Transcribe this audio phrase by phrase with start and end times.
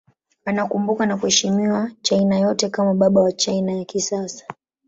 [0.45, 4.45] Anakumbukwa na kuheshimiwa China yote kama baba wa China ya kisasa.